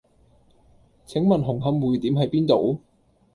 [1.05, 2.79] 請問紅磡薈點喺邊度？